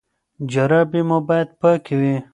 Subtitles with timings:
[0.51, 2.15] جرابې مو باید پاکې وي.